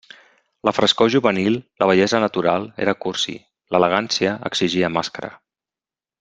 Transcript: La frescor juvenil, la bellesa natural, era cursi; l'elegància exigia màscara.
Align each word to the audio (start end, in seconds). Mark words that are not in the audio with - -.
La 0.67 0.71
frescor 0.75 1.11
juvenil, 1.15 1.57
la 1.83 1.87
bellesa 1.91 2.21
natural, 2.23 2.65
era 2.87 2.95
cursi; 3.05 3.37
l'elegància 3.77 4.33
exigia 4.53 4.91
màscara. 4.99 5.31